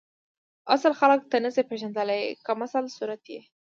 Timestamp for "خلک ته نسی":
0.99-1.61